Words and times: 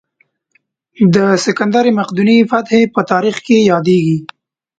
د 1.13 1.17
سکندر 1.45 1.85
مقدوني 1.99 2.37
فتحې 2.51 2.81
په 2.93 3.01
تاریخ 3.11 3.35
کې 3.45 3.57
یادېږي. 3.71 4.17